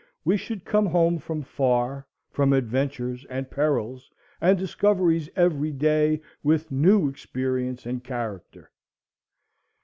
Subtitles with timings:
[0.25, 4.09] We should come home from far, from adventures, and perils,
[4.41, 8.71] and discoveries every day, with new experience and character.